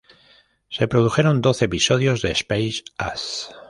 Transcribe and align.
Se 0.69 0.87
produjeron 0.87 1.41
doce 1.43 1.65
episodios 1.65 2.23
de 2.23 2.31
Space 2.31 2.81
Ace. 2.97 3.53